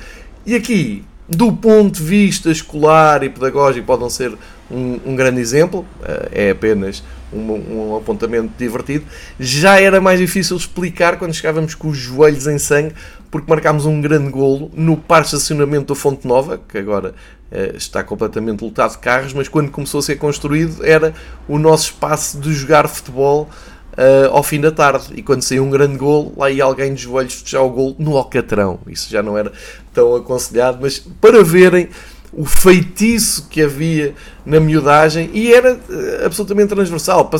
[0.47, 4.37] E aqui, do ponto de vista escolar e pedagógico, podem ser
[4.71, 5.85] um, um grande exemplo,
[6.33, 7.03] é apenas
[7.35, 9.05] um, um, apontamento divertido.
[9.39, 12.95] Já era mais difícil explicar quando chegávamos com os joelhos em sangue,
[13.31, 17.15] porque marcámos um grande golo no parque de estacionamento da Fonte Nova, que agora
[17.51, 21.13] uh, está completamente lotado de carros, mas quando começou a ser construído era
[21.49, 23.49] o nosso espaço de jogar futebol
[23.95, 25.09] uh, ao fim da tarde.
[25.17, 28.17] E quando saiu um grande golo, lá ia alguém de joelhos fechar o golo no
[28.17, 28.79] Alcatrão.
[28.87, 29.53] Isso já não era
[29.93, 31.89] tão aconselhado, mas para verem
[32.37, 37.31] o feitiço que havia na miudagem e era uh, absolutamente transversal.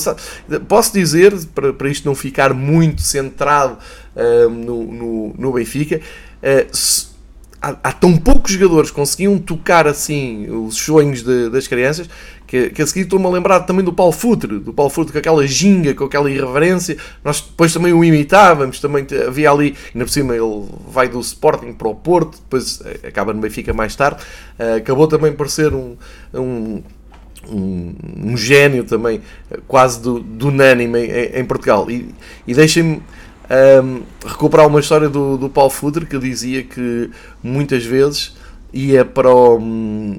[0.69, 3.79] Posso dizer, para, para isto não ficar muito centrado
[4.15, 6.01] uh, no, no, no, Benfica,
[6.43, 7.14] uh,
[7.65, 12.09] há, há, tão poucos jogadores que conseguiam tocar assim os sonhos de, das crianças
[12.47, 15.19] que, que a seguir estou-me a lembrar também do Paulo Futre, do Paulo Futre com
[15.19, 16.97] aquela ginga, com aquela irreverência.
[17.25, 21.73] Nós depois também o imitávamos, também havia ali, ainda por cima ele vai do Sporting
[21.73, 24.23] para o Porto, depois eh, acaba no Benfica mais tarde.
[24.59, 25.97] Uh, acabou também por ser um,
[26.33, 26.83] um
[27.47, 31.91] um, um, gênio também, eh, quase do, do unânime em, em Portugal.
[31.91, 32.15] E,
[32.47, 33.03] e deixem-me
[33.51, 37.11] um, recuperar uma história do, do Paulo Futre que dizia que
[37.43, 38.35] muitas vezes
[38.73, 40.19] ia para o, um,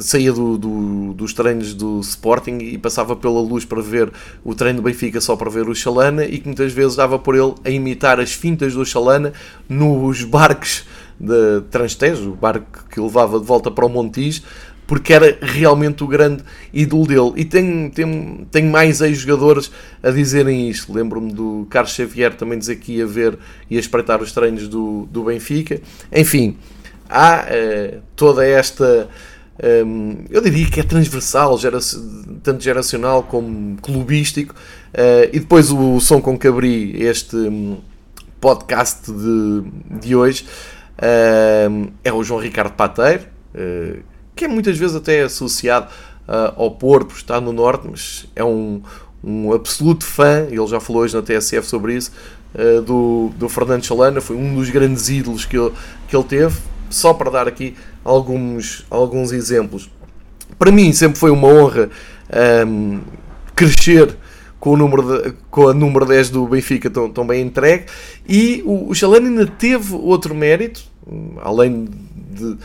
[0.00, 4.12] saía do, do, dos treinos do Sporting e passava pela luz para ver
[4.44, 7.34] o treino do Benfica só para ver o Chalana e que muitas vezes dava por
[7.34, 9.32] ele a imitar as fintas do Chalana
[9.68, 10.84] nos barcos
[11.18, 14.42] de Transtejo, o barco que levava de volta para o Montijo,
[14.88, 17.32] porque era realmente o grande ídolo dele.
[17.36, 19.70] E tem, tem, tem mais ex-jogadores
[20.02, 20.92] a dizerem isto.
[20.92, 23.38] Lembro-me do Carlos Xavier também dizer que ia ver
[23.70, 25.80] e a espreitar os treinos do, do Benfica.
[26.10, 26.56] Enfim,
[27.08, 29.08] há uh, toda esta
[29.86, 31.78] um, eu diria que é transversal, gera
[32.42, 34.54] tanto geracional como clubístico.
[34.94, 37.78] Uh, e depois o som com que abri este um,
[38.40, 39.64] podcast de,
[40.00, 40.46] de hoje
[40.98, 43.24] uh, é o João Ricardo Pateiro,
[43.54, 43.98] uh,
[44.38, 45.88] que é muitas vezes até associado
[46.56, 48.80] ao Porto, está no Norte, mas é um,
[49.24, 52.12] um absoluto fã, ele já falou hoje na TSF sobre isso,
[52.84, 55.72] do, do Fernando Chalana, foi um dos grandes ídolos que ele,
[56.06, 56.56] que ele teve.
[56.90, 57.74] Só para dar aqui
[58.04, 59.90] alguns, alguns exemplos.
[60.58, 61.90] Para mim sempre foi uma honra
[62.66, 63.00] um,
[63.54, 64.16] crescer
[64.58, 67.86] com, o número de, com a número 10 do Benfica tão, tão bem entregue
[68.26, 70.82] e o, o Chalana ainda teve outro mérito,
[71.42, 71.88] além
[72.32, 72.56] de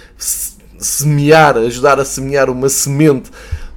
[0.84, 3.32] semear, ajudar a semear uma semente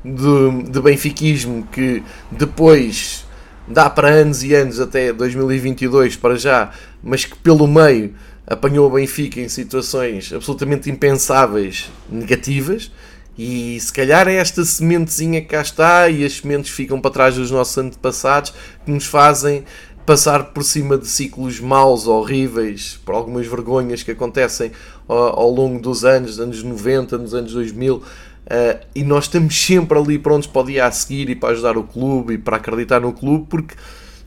[0.05, 3.27] de, de benfiquismo que depois
[3.66, 6.71] dá para anos e anos até 2022 para já,
[7.03, 8.14] mas que pelo meio
[8.47, 12.92] apanhou o Benfica em situações absolutamente impensáveis, negativas,
[13.37, 17.35] e se calhar é esta sementezinha que cá está e as sementes ficam para trás
[17.35, 19.64] dos nossos antepassados que nos fazem
[20.07, 24.71] passar por cima de ciclos maus, horríveis, por algumas vergonhas que acontecem
[25.09, 28.03] ao, ao longo dos anos, anos 90, nos anos 2000, uh,
[28.47, 31.77] eh, e nós estamos sempre ali prontos para o dia a seguir e para ajudar
[31.77, 33.75] o clube e para acreditar no clube, porque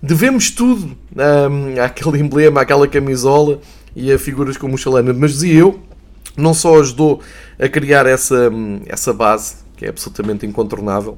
[0.03, 3.61] devemos tudo um, ehm, àquele emblema, àquela camisola,
[3.95, 5.13] e a figuras como o Chalana.
[5.13, 5.79] Mas dizia eu,
[6.35, 7.21] não só ajudou
[7.57, 8.51] a criar essa,
[8.85, 11.17] essa base, que é absolutamente incontornável,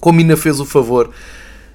[0.00, 1.10] como ainda fez o favor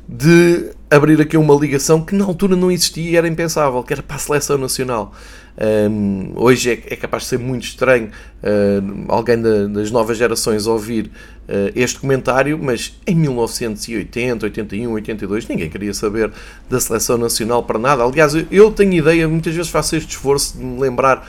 [0.08, 4.02] de abrir aqui uma ligação que na altura não existia e era impensável, que era
[4.02, 5.14] para a seleção nacional.
[5.60, 8.10] Um, hoje é, é, capaz de ser muito estranho
[8.44, 15.48] uh, alguém da, das novas gerações ouvir uh, este comentário, mas em 1980, 81, 82
[15.48, 16.32] ninguém queria saber
[16.70, 18.04] da seleção nacional para nada.
[18.04, 21.28] Aliás, eu tenho ideia, muitas vezes faço este esforço de me lembrar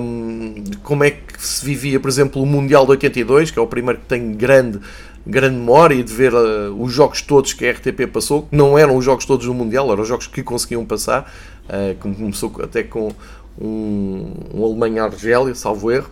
[0.00, 3.66] um, como é que se vivia, por exemplo, o Mundial de 82, que é o
[3.66, 4.80] primeiro que tenho grande
[5.26, 8.96] grande memória de ver uh, os jogos todos que a RTP passou, que não eram
[8.96, 11.32] os jogos todos do Mundial, eram os jogos que conseguiam passar,
[11.64, 13.12] uh, começou até com
[13.60, 16.10] um, um Alemanha-Argélia, salvo erro.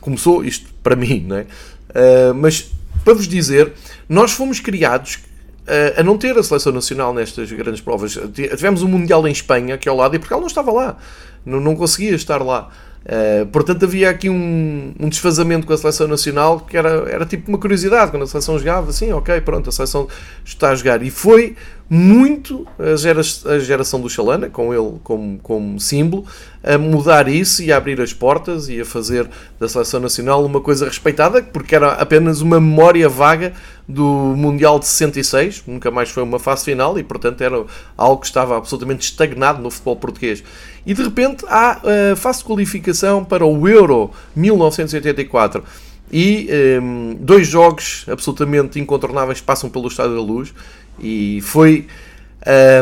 [0.00, 1.46] Começou isto para mim, não é?
[1.90, 2.70] Uh, mas
[3.04, 3.72] para vos dizer,
[4.08, 8.18] nós fomos criados uh, a não ter a seleção nacional nestas grandes provas.
[8.32, 10.96] Tivemos um Mundial em Espanha, que é ao lado, e Portugal não estava lá,
[11.44, 12.70] não, não conseguia estar lá.
[13.04, 17.48] Uh, portanto, havia aqui um, um, desfazamento com a seleção nacional que era, era tipo
[17.48, 18.10] uma curiosidade.
[18.10, 20.08] Quando a seleção jogava, assim, ok, pronto, a seleção
[20.44, 21.02] está a jogar.
[21.02, 21.56] E foi
[21.88, 26.26] muito a, gera, a geração do Chalana, com ele como, como símbolo,
[26.62, 29.26] a mudar isso e a abrir as portas e a fazer
[29.58, 33.54] da seleção nacional uma coisa respeitada, porque era apenas uma memória vaga
[33.88, 37.64] do Mundial de 66, nunca mais foi uma fase final e, portanto, era
[37.96, 40.44] algo que estava absolutamente estagnado no futebol português.
[40.88, 45.62] E de repente há a fase de qualificação para o Euro 1984
[46.10, 46.48] e
[46.82, 50.54] um, dois jogos absolutamente incontornáveis passam pelo Estádio da Luz
[50.98, 51.86] e foi.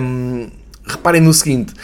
[0.00, 0.46] Um,
[0.86, 1.74] reparem no seguinte: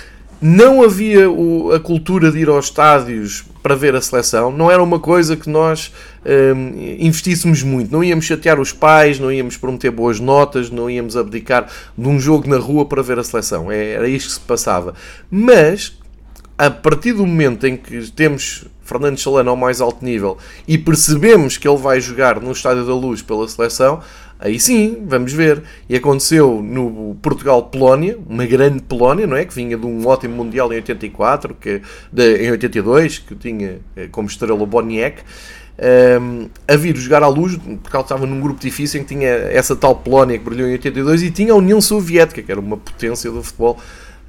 [0.40, 4.80] não havia o, a cultura de ir aos estádios para ver a seleção, não era
[4.80, 5.92] uma coisa que nós
[6.24, 7.90] um, investíssemos muito.
[7.90, 12.20] Não íamos chatear os pais, não íamos prometer boas notas, não íamos abdicar de um
[12.20, 13.72] jogo na rua para ver a seleção.
[13.72, 14.94] É, era isto que se passava.
[15.28, 15.96] Mas,
[16.62, 21.56] a partir do momento em que temos Fernando Chalana ao mais alto nível e percebemos
[21.56, 24.00] que ele vai jogar no Estádio da Luz pela seleção,
[24.38, 25.62] Aí sim, vamos ver.
[25.88, 29.44] E aconteceu no Portugal-Polónia, uma grande Polónia, não é?
[29.44, 31.80] Que vinha de um ótimo Mundial em 84, que,
[32.12, 35.22] de, em 82, que tinha eh, como estrela Boniek.
[35.78, 39.28] Um, ehm, a vir jogar à luz, porque estava num grupo difícil em que tinha
[39.28, 42.76] essa tal Polónia que brilhou em 82 e tinha a União Soviética, que era uma
[42.76, 43.78] potência do futebol,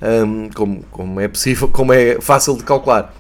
[0.03, 3.13] um, como, como é possível, como é fácil de calcular.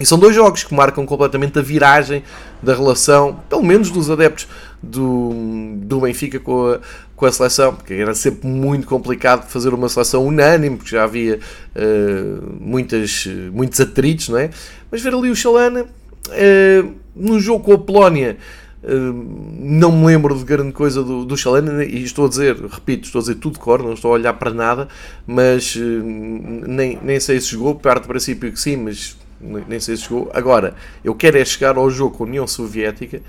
[0.00, 2.22] E são dois jogos que marcam completamente a viragem
[2.62, 4.48] da relação, pelo menos dos adeptos
[4.82, 6.80] do, do Benfica com a,
[7.14, 11.38] com a seleção, porque era sempre muito complicado fazer uma seleção unânime, porque já havia
[11.76, 14.48] uh, muitas, muitos atritos, não é?
[14.90, 18.38] Mas ver ali o Chalana, uh, no jogo com a Polónia,
[18.82, 23.18] não me lembro de grande coisa do, do Chalana, e estou a dizer, repito, estou
[23.18, 24.88] a dizer tudo de cor, não estou a olhar para nada,
[25.26, 30.04] mas nem, nem sei se jogou, perto do princípio que sim, mas nem sei se
[30.04, 30.30] chegou.
[30.34, 33.20] Agora, eu quero é chegar ao jogo com a União Soviética,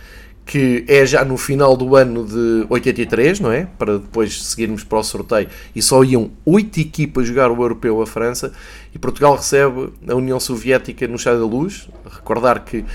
[0.45, 3.67] que é já no final do ano de 83, não é?
[3.77, 5.47] Para depois seguirmos para o sorteio.
[5.73, 8.51] E só iam oito equipas jogar o Europeu a França.
[8.93, 11.87] E Portugal recebe a União Soviética no Chá da Luz.
[12.05, 12.85] Recordar que uh,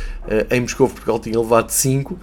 [0.51, 2.19] em Moscou Portugal tinha levado 5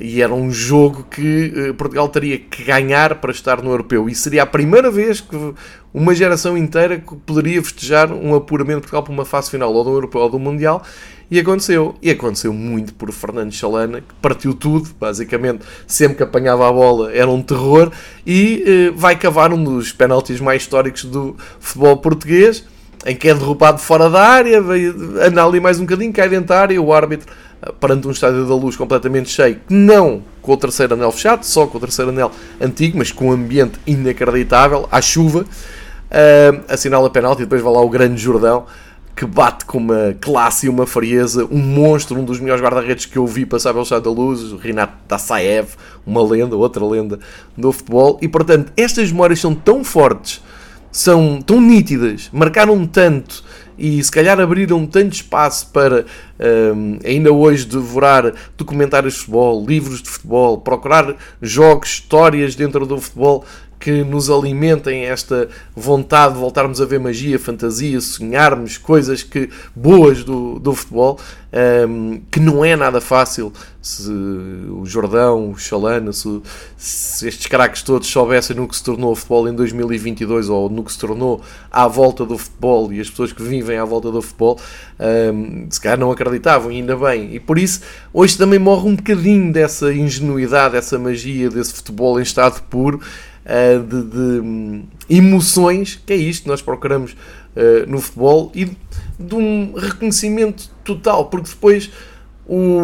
[0.00, 4.08] e era um jogo que uh, Portugal teria que ganhar para estar no Europeu.
[4.08, 5.54] E seria a primeira vez que
[5.92, 9.90] uma geração inteira poderia festejar um apuramento de Portugal para uma fase final, ou do
[9.90, 10.82] Europeu ou do Mundial.
[11.30, 11.96] E aconteceu.
[12.00, 17.12] E aconteceu muito por Fernando Chalana, que partiu tudo, basicamente, sempre que apanhava a bola
[17.12, 17.90] era um terror,
[18.26, 22.64] e uh, vai cavar um dos penaltis mais históricos do futebol português,
[23.06, 24.60] em que é derrubado fora da área,
[25.24, 27.32] anda ali mais um bocadinho, cai dentro da área, o árbitro
[27.80, 31.78] perante um estádio da luz completamente cheio, não com o terceiro anel fechado, só com
[31.78, 37.44] o terceiro anel antigo, mas com um ambiente inacreditável, à chuva, uh, assinala penalti e
[37.44, 38.66] depois vai lá o grande Jordão,
[39.14, 43.16] que bate com uma classe e uma frieza, um monstro, um dos melhores guarda-redes que
[43.16, 45.68] eu vi passar pelo estádio da luz, o Renato Tassaev,
[46.06, 47.18] uma lenda, outra lenda
[47.56, 50.42] do futebol, e portanto estas memórias são tão fortes,
[50.96, 53.44] são tão nítidas, marcaram tanto
[53.78, 56.06] e se calhar abriram tanto espaço para
[56.74, 62.98] um, ainda hoje devorar documentários de futebol, livros de futebol, procurar jogos, histórias dentro do
[62.98, 63.44] futebol
[63.86, 70.24] que nos alimentem esta vontade de voltarmos a ver magia, fantasia, sonharmos coisas que boas
[70.24, 71.20] do, do futebol,
[71.88, 73.52] um, que não é nada fácil.
[73.80, 76.42] Se o Jordão, o Chalana, se,
[76.76, 80.82] se, estes craques todos soubessem no que se tornou o futebol em 2022 ou no
[80.82, 84.20] que se tornou à volta do futebol e as pessoas que vivem à volta do
[84.20, 84.58] futebol,
[85.32, 87.36] um, se calhar não acreditavam, ainda bem.
[87.36, 92.24] E por isso, hoje também morre um bocadinho dessa ingenuidade, dessa magia, desse futebol em
[92.24, 93.00] estado puro.
[93.46, 98.64] Uh, de, de um, emoções, que é isto que nós procuramos uh, no futebol, e
[98.64, 101.88] de um reconhecimento total, porque depois
[102.44, 102.80] o,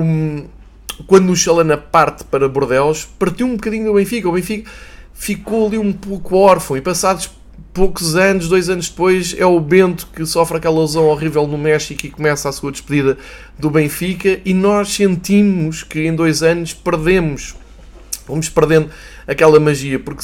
[1.07, 4.29] quando o Chalana parte para Bordeaux, partiu um bocadinho do Benfica.
[4.29, 4.71] O Benfica
[5.13, 7.31] ficou ali um pouco órfão e passados
[7.73, 12.07] poucos anos, dois anos depois, é o Bento que sofre aquela lesão horrível no México
[12.07, 13.17] e começa a sua despedida
[13.59, 17.55] do Benfica e nós sentimos que em dois anos perdemos,
[18.29, 18.91] vamos perdendo
[19.27, 20.23] aquela magia, porque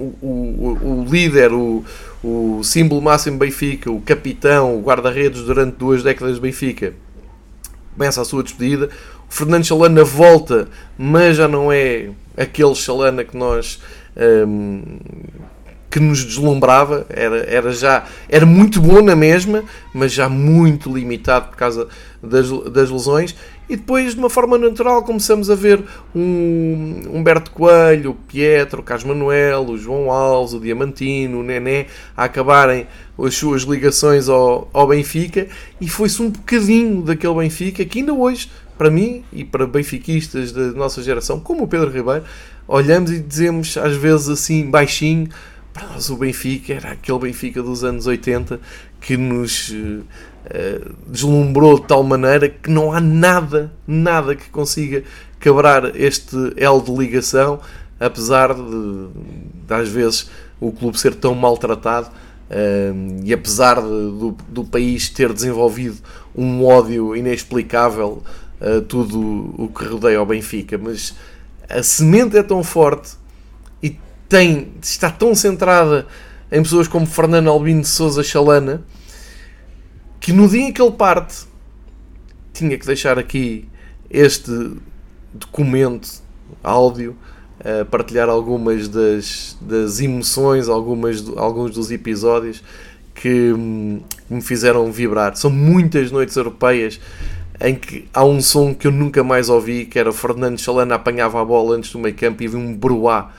[0.00, 1.84] o, o, o líder, o,
[2.22, 6.94] o símbolo máximo Benfica, o capitão, o guarda-redes durante duas décadas de Benfica,
[7.96, 8.88] começa a sua despedida.
[9.28, 13.80] O Fernando Chalana volta, mas já não é aquele Chalana que nós
[14.46, 14.82] um,
[15.90, 21.48] que nos deslumbrava, era, era já era muito bom na mesma, mas já muito limitado
[21.48, 21.88] por causa
[22.22, 23.34] das, das lesões.
[23.70, 25.80] E depois, de uma forma natural, começamos a ver
[26.12, 31.86] um Humberto Coelho, o Pietro, o Carlos Manuel, o João Alves, o Diamantino, o Nené,
[32.16, 35.46] a acabarem as suas ligações ao, ao Benfica.
[35.80, 40.72] E foi-se um bocadinho daquele Benfica que ainda hoje, para mim e para benfiquistas da
[40.72, 42.24] nossa geração, como o Pedro Ribeiro,
[42.66, 45.28] olhamos e dizemos às vezes assim, baixinho,
[45.72, 48.58] para nós o Benfica era aquele Benfica dos anos 80
[49.00, 49.72] que nos
[50.46, 55.02] uh, deslumbrou de tal maneira que não há nada, nada que consiga
[55.38, 57.60] quebrar este elo de ligação,
[57.98, 59.08] apesar de,
[59.66, 65.08] de às vezes o clube ser tão maltratado uh, e apesar de, do, do, país
[65.08, 65.96] ter desenvolvido
[66.34, 68.22] um ódio inexplicável
[68.60, 71.14] a tudo o que rodeia o Benfica, mas
[71.68, 73.12] a semente é tão forte
[73.82, 73.96] e
[74.28, 76.06] tem, está tão centrada
[76.52, 78.82] em pessoas como Fernando Albino de Souza Chalana
[80.20, 81.46] que no dia em que ele parte,
[82.52, 83.66] tinha que deixar aqui
[84.10, 84.52] este
[85.32, 86.22] documento,
[86.62, 87.16] áudio,
[87.60, 92.62] a partilhar algumas das, das emoções, algumas, alguns dos episódios
[93.14, 95.36] que hum, me fizeram vibrar.
[95.36, 97.00] São muitas noites europeias
[97.60, 101.40] em que há um som que eu nunca mais ouvi, que era Fernando Chalana apanhava
[101.40, 103.30] a bola antes do meio campo e havia um bruá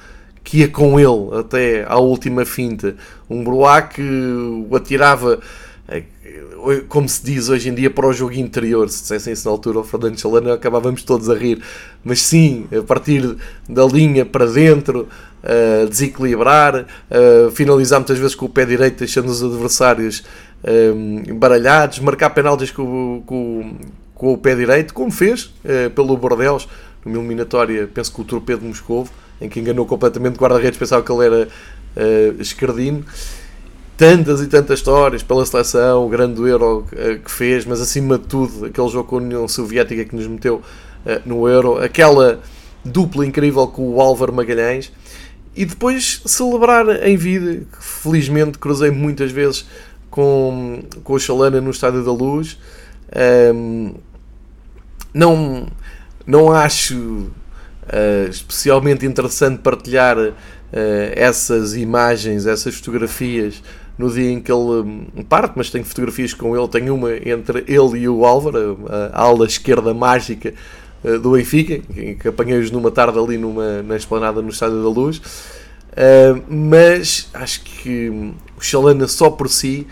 [0.43, 2.95] que ia com ele até à última finta.
[3.29, 5.39] Um bruá que o atirava
[6.87, 8.89] como se diz hoje em dia, para o jogo interior.
[8.89, 11.61] Se dissessem isso na altura ao Fernando Chalana, acabávamos todos a rir.
[12.03, 13.35] Mas sim, a partir
[13.67, 15.07] da linha para dentro,
[15.43, 20.23] uh, desequilibrar, uh, finalizar muitas vezes com o pé direito, deixando os adversários
[20.63, 23.75] uh, baralhados, marcar penaltis com, com,
[24.13, 26.67] com, o pé direito, como fez uh, pelo Bordeaux,
[27.03, 31.03] numa eliminatória, penso que o Torpedo de Moscovo, em que enganou completamente o guarda-redes, pensava
[31.03, 33.03] que ele era uh, esquerdino
[33.97, 38.25] tantas e tantas histórias pela seleção, o grande Euro eh, que fez, mas acima de
[38.25, 40.55] tudo, aquele jogo com a União Soviética que nos meteu
[41.05, 42.39] uh, no Euro, aquela
[42.83, 44.91] dupla incrível com o Álvaro Magalhães,
[45.55, 49.65] e depois celebrar em vida, que felizmente cruzei muitas vezes
[50.09, 52.57] com, com o Chalana no Estádio da Luz.
[53.53, 53.95] Um,
[55.13, 55.67] não,
[56.25, 60.33] não acho uh, especialmente interessante partilhar uh,
[60.71, 63.61] essas imagens, essas fotografias
[64.01, 66.67] no dia em que ele hum, parte, mas tenho fotografias com ele.
[66.67, 68.79] Tenho uma entre ele e o Álvaro,
[69.13, 70.53] a ala esquerda mágica
[71.03, 71.79] eh, do Benfica,
[72.19, 75.21] que apanhei-os numa tarde ali numa, na esplanada no Estádio da Luz.
[75.91, 79.85] Uh, mas acho que hum, o Chalana só por si,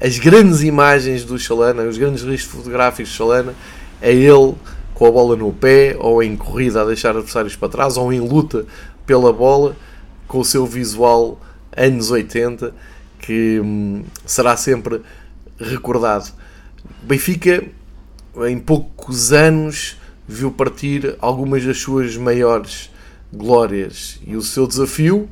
[0.00, 3.54] as grandes imagens do Chalana, os grandes registros fotográficos do Chalana,
[4.00, 4.54] é ele
[4.94, 8.20] com a bola no pé, ou em corrida a deixar adversários para trás, ou em
[8.20, 8.64] luta
[9.04, 9.76] pela bola,
[10.26, 11.38] com o seu visual
[11.76, 12.72] anos 80
[13.22, 15.00] que hum, será sempre
[15.58, 16.30] recordado.
[17.02, 17.64] Benfica,
[18.48, 19.96] em poucos anos,
[20.28, 22.90] viu partir algumas das suas maiores
[23.32, 25.28] glórias e o seu desafio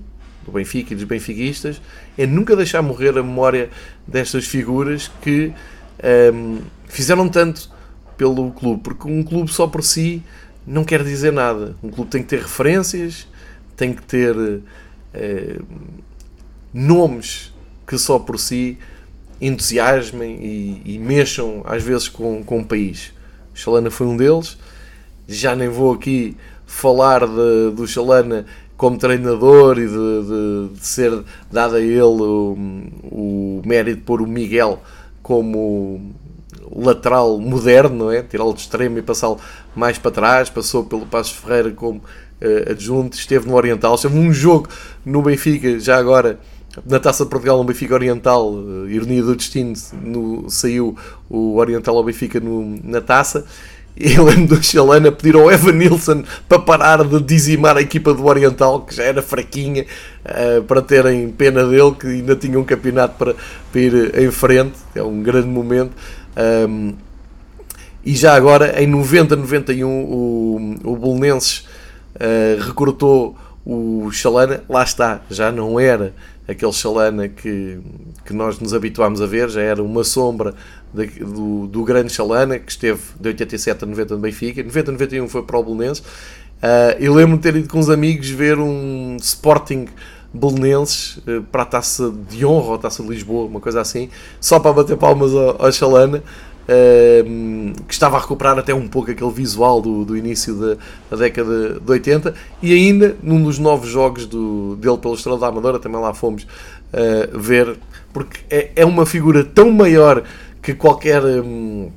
[0.47, 1.82] do Benfica e dos benfiquistas
[2.16, 3.68] é nunca deixar morrer a memória
[4.07, 5.53] destas figuras que
[6.32, 7.70] hum, fizeram tanto
[8.16, 10.22] pelo clube, porque um clube só por si
[10.66, 11.74] não quer dizer nada.
[11.82, 13.26] Um clube tem que ter referências,
[13.76, 14.62] tem que ter
[15.14, 15.59] eh,
[16.72, 17.53] nomes
[17.91, 18.78] que só por si
[19.41, 23.12] entusiasmem e, e mexam às vezes com, com o país.
[23.53, 24.57] O Chalana foi um deles.
[25.26, 31.24] Já nem vou aqui falar de, do Chalana como treinador e de, de, de, ser
[31.51, 32.57] dado a ele o,
[33.11, 34.80] o mérito de pôr o Miguel
[35.20, 36.14] como
[36.72, 38.22] lateral moderno, não é?
[38.22, 39.41] Tirá-lo de extremo e passá-lo
[39.74, 40.49] mais para trás.
[40.49, 43.97] Passou pelo Passos Ferreira como uh, adjunto, esteve no Oriental.
[43.97, 44.68] Esteve num jogo
[45.05, 46.38] no Benfica, já agora
[46.86, 50.96] na Taça de Portugal, no Benfica Oriental, uh, ironia do destino, no, saiu
[51.28, 53.44] o Oriental ao Benfica no, na taça.
[53.96, 58.24] E lembro do Xalana pedir ao Evan Nilsson para parar de dizimar a equipa do
[58.24, 59.84] Oriental, que já era fraquinha,
[60.24, 63.34] uh, para terem pena dele, que ainda tinha um campeonato para,
[63.70, 64.74] para ir em frente.
[64.94, 65.92] É um grande momento.
[66.68, 66.94] Um,
[68.04, 71.66] e já agora, em 90-91, o, o Bolonenses
[72.14, 76.14] uh, recrutou o Xalana, lá está, já não era
[76.51, 77.78] aquele Chalana que,
[78.24, 80.55] que nós nos habituámos a ver, já era uma sombra
[80.92, 84.92] de, do, do grande Chalana, que esteve de 87 a 90 no Benfica, 90 a
[84.92, 86.01] 91 foi para o Belenenses.
[86.01, 89.86] Uh, eu lembro de ter ido com uns amigos ver um Sporting
[90.34, 94.11] Belenenses uh, para a taça de honra, ou a taça de Lisboa, uma coisa assim,
[94.40, 96.22] só para bater palmas ao, ao Chalana
[97.86, 100.76] que estava a recuperar até um pouco aquele visual do, do início da,
[101.10, 105.48] da, década de 80 e ainda num dos novos jogos do, dele pela Estrela da
[105.48, 107.76] Amadora também lá fomos uh, ver
[108.12, 110.22] porque é, é uma figura tão maior
[110.62, 111.90] que qualquer um,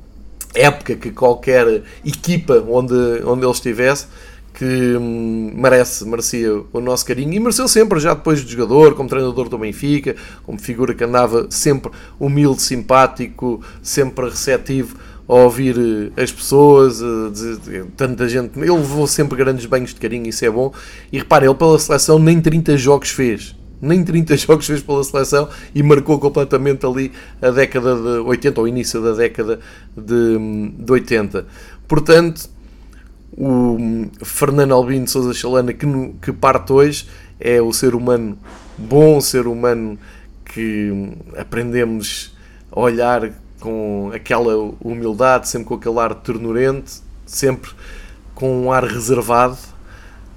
[0.54, 2.94] época, que qualquer equipa onde,
[3.26, 4.08] onde ele estivesse
[4.54, 9.10] que hum, merece, merecia o nosso carinho e mereceu sempre, já depois de jogador, como
[9.10, 14.96] treinador do Benfica, como figura que andava sempre humilde, simpático, sempre receptivo
[15.28, 18.58] a ouvir eh, as pessoas, eh, tanta gente.
[18.60, 20.72] Ele levou sempre grandes banhos de carinho, isso é bom.
[21.12, 23.56] E repare, ele pela seleção nem 30 jogos fez.
[23.82, 28.68] Nem 30 jogos fez pela seleção e marcou completamente ali a década de 80, ou
[28.68, 29.60] início da década
[29.96, 31.48] de, hum, de 80.
[31.88, 32.50] Portanto,
[33.38, 35.86] o Fernando Albino de Souza Chalana que,
[36.22, 37.08] que parte hoje
[37.40, 38.38] é o ser humano
[38.78, 39.98] bom, ser humano
[40.46, 42.36] que aprendemos
[42.72, 47.72] a olhar com aquela humildade, sempre com aquele ar ternurente, sempre
[48.36, 49.58] com um ar reservado,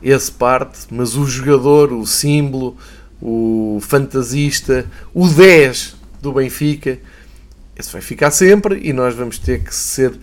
[0.03, 2.77] esse parte, mas o jogador, o símbolo,
[3.21, 6.99] o fantasista, o 10 do Benfica,
[7.77, 10.19] esse vai ficar sempre e nós vamos ter que ser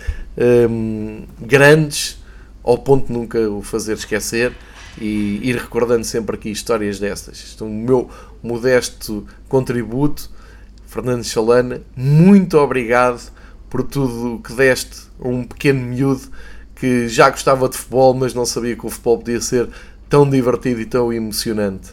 [0.69, 2.22] um, grandes
[2.63, 4.53] ao ponto de nunca o fazer esquecer
[4.99, 7.37] e ir recordando sempre aqui histórias dessas.
[7.39, 8.09] Isto é o meu
[8.41, 10.31] modesto contributo.
[10.85, 13.31] Fernando Chalana, muito obrigado
[13.69, 16.29] por tudo que deste a um pequeno miúdo
[16.75, 19.69] que já gostava de futebol, mas não sabia que o futebol podia ser
[20.07, 21.91] tão divertido e tão emocionante.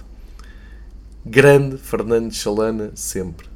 [1.25, 3.50] Grande Fernando Chalana, sempre.